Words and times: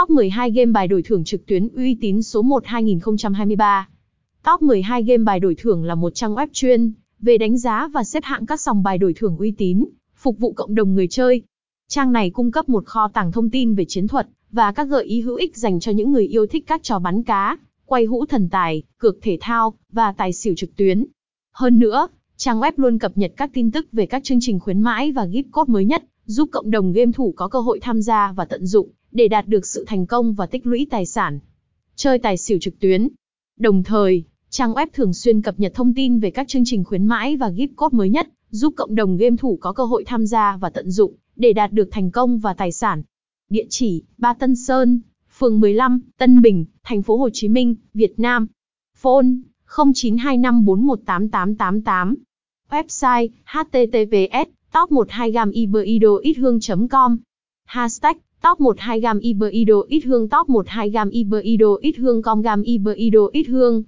Top 0.00 0.10
12 0.10 0.50
game 0.50 0.72
bài 0.72 0.88
đổi 0.88 1.02
thưởng 1.02 1.24
trực 1.24 1.46
tuyến 1.46 1.68
uy 1.68 1.96
tín 2.00 2.22
số 2.22 2.42
1 2.42 2.62
2023. 2.66 3.88
Top 4.44 4.62
12 4.62 5.02
game 5.02 5.24
bài 5.24 5.40
đổi 5.40 5.54
thưởng 5.54 5.84
là 5.84 5.94
một 5.94 6.14
trang 6.14 6.34
web 6.34 6.46
chuyên 6.52 6.92
về 7.20 7.38
đánh 7.38 7.58
giá 7.58 7.88
và 7.88 8.04
xếp 8.04 8.24
hạng 8.24 8.46
các 8.46 8.60
sòng 8.60 8.82
bài 8.82 8.98
đổi 8.98 9.14
thưởng 9.14 9.36
uy 9.38 9.50
tín, 9.50 9.84
phục 10.16 10.38
vụ 10.38 10.52
cộng 10.52 10.74
đồng 10.74 10.94
người 10.94 11.08
chơi. 11.08 11.42
Trang 11.88 12.12
này 12.12 12.30
cung 12.30 12.50
cấp 12.50 12.68
một 12.68 12.86
kho 12.86 13.08
tàng 13.08 13.32
thông 13.32 13.50
tin 13.50 13.74
về 13.74 13.84
chiến 13.88 14.08
thuật 14.08 14.28
và 14.50 14.72
các 14.72 14.84
gợi 14.84 15.04
ý 15.04 15.20
hữu 15.20 15.36
ích 15.36 15.56
dành 15.56 15.80
cho 15.80 15.92
những 15.92 16.12
người 16.12 16.26
yêu 16.26 16.46
thích 16.46 16.64
các 16.66 16.82
trò 16.82 16.98
bắn 16.98 17.22
cá, 17.22 17.56
quay 17.86 18.04
hũ 18.04 18.26
thần 18.26 18.48
tài, 18.48 18.82
cược 18.98 19.18
thể 19.22 19.38
thao 19.40 19.74
và 19.92 20.12
tài 20.12 20.32
xỉu 20.32 20.54
trực 20.56 20.76
tuyến. 20.76 21.04
Hơn 21.52 21.78
nữa, 21.78 22.08
trang 22.36 22.60
web 22.60 22.72
luôn 22.76 22.98
cập 22.98 23.12
nhật 23.18 23.32
các 23.36 23.50
tin 23.52 23.70
tức 23.70 23.86
về 23.92 24.06
các 24.06 24.24
chương 24.24 24.38
trình 24.40 24.60
khuyến 24.60 24.80
mãi 24.80 25.12
và 25.12 25.26
gift 25.26 25.50
code 25.52 25.72
mới 25.72 25.84
nhất, 25.84 26.04
giúp 26.24 26.48
cộng 26.52 26.70
đồng 26.70 26.92
game 26.92 27.12
thủ 27.12 27.34
có 27.36 27.48
cơ 27.48 27.60
hội 27.60 27.80
tham 27.82 28.02
gia 28.02 28.32
và 28.32 28.44
tận 28.44 28.66
dụng 28.66 28.88
để 29.12 29.28
đạt 29.28 29.48
được 29.48 29.66
sự 29.66 29.84
thành 29.86 30.06
công 30.06 30.34
và 30.34 30.46
tích 30.46 30.66
lũy 30.66 30.86
tài 30.90 31.06
sản. 31.06 31.38
Chơi 31.96 32.18
tài 32.18 32.36
xỉu 32.36 32.58
trực 32.60 32.80
tuyến. 32.80 33.08
Đồng 33.58 33.82
thời, 33.82 34.24
trang 34.50 34.72
web 34.72 34.86
thường 34.92 35.14
xuyên 35.14 35.42
cập 35.42 35.60
nhật 35.60 35.72
thông 35.74 35.94
tin 35.94 36.18
về 36.18 36.30
các 36.30 36.48
chương 36.48 36.62
trình 36.64 36.84
khuyến 36.84 37.04
mãi 37.04 37.36
và 37.36 37.50
gift 37.50 37.68
code 37.76 37.96
mới 37.96 38.10
nhất, 38.10 38.28
giúp 38.50 38.74
cộng 38.76 38.94
đồng 38.94 39.16
game 39.16 39.36
thủ 39.36 39.58
có 39.60 39.72
cơ 39.72 39.84
hội 39.84 40.04
tham 40.06 40.26
gia 40.26 40.56
và 40.56 40.70
tận 40.70 40.90
dụng 40.90 41.14
để 41.36 41.52
đạt 41.52 41.72
được 41.72 41.88
thành 41.90 42.10
công 42.10 42.38
và 42.38 42.54
tài 42.54 42.72
sản. 42.72 43.02
Địa 43.50 43.66
chỉ: 43.68 44.02
Ba 44.18 44.34
Tân 44.34 44.56
Sơn, 44.56 45.00
phường 45.38 45.60
15, 45.60 46.00
Tân 46.18 46.42
Bình, 46.42 46.64
thành 46.84 47.02
phố 47.02 47.16
Hồ 47.16 47.28
Chí 47.32 47.48
Minh, 47.48 47.74
Việt 47.94 48.18
Nam. 48.18 48.46
Phone: 48.96 49.26
0925418888. 49.68 52.14
Website: 52.70 53.28
https 53.44 54.48
top 54.72 54.92
12 54.92 55.30
gam 55.30 55.52
com 56.90 57.18
Hashtag 57.68 58.16
top 58.42 58.58
12 58.60 59.00
gam 59.00 59.18
iberido 59.20 59.82
ít 59.88 60.04
hương, 60.04 60.28
top 60.28 60.48
12 60.48 60.90
gam 60.90 61.10
iberido 61.10 61.76
ít 61.80 61.96
hương, 61.96 62.22
com 62.22 62.42
gam 62.42 62.62
iberido 62.62 63.28
ít 63.32 63.46
hương. 63.48 63.82